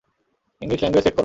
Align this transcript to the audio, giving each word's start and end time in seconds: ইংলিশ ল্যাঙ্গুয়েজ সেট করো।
ইংলিশ 0.61 0.79
ল্যাঙ্গুয়েজ 0.81 1.05
সেট 1.05 1.13
করো। 1.13 1.19